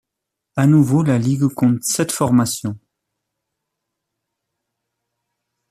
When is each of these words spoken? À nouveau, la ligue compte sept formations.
À 0.55 0.65
nouveau, 0.65 1.03
la 1.03 1.19
ligue 1.19 1.47
compte 1.53 1.83
sept 1.83 2.11
formations. 2.11 2.75